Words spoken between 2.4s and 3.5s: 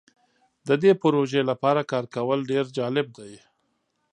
ډیر جالب دی.